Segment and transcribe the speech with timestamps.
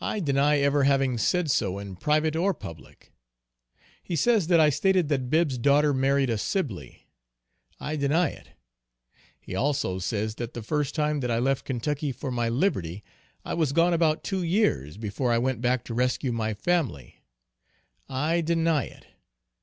[0.00, 3.12] I deny ever having said so in private or public.
[4.02, 7.10] He says that I stated that Bibb's daughter married a Sibley.
[7.78, 8.52] I deny it.
[9.38, 13.04] He also says that the first time that I left Kentucky for my liberty,
[13.44, 17.22] I was gone about two years, before I went back to rescue my family.
[18.08, 19.08] I deny it.